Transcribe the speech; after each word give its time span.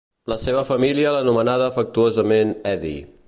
La 0.31 0.37
seva 0.43 0.63
família 0.69 1.11
l'anomenava 1.17 1.69
afectuosament 1.73 2.57
"Edi". 2.73 2.95